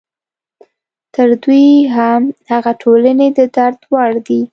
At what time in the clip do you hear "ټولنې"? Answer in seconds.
2.81-3.27